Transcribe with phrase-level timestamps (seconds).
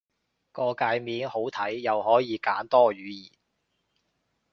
[0.51, 3.31] 個介面好睇，又可以揀多語言